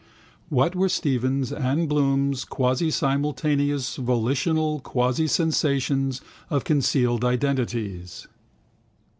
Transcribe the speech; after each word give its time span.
What 0.49 0.75
were 0.75 0.89
Stephen's 0.89 1.51
and 1.53 1.87
Bloom's 1.87 2.43
quasisimultaneous 2.43 3.97
volitional 3.97 4.79
quasisensations 4.81 6.21
of 6.49 6.63
concealed 6.63 7.23
identities? 7.23 8.27